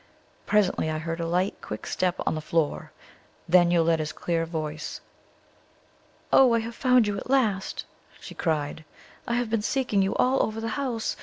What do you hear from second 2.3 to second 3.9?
the floor, then